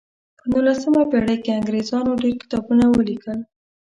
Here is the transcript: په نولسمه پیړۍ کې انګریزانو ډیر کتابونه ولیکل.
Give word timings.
په 0.39 0.45
نولسمه 0.51 1.01
پیړۍ 1.11 1.37
کې 1.43 1.55
انګریزانو 1.59 2.19
ډیر 2.21 2.35
کتابونه 2.41 2.85
ولیکل. 2.89 3.39